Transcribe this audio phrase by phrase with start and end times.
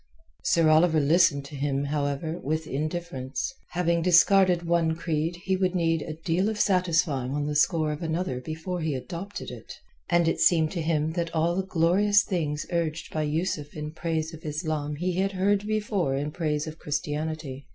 [0.43, 3.53] Sir Oliver listened to him, however, with indifference.
[3.73, 8.01] Having discarded one creed he would need a deal of satisfying on the score of
[8.01, 9.75] another before he adopted it,
[10.09, 14.33] and it seemed to him that all the glorious things urged by Yusuf in praise
[14.33, 17.67] of Islam he had heard before in praise of Christianity.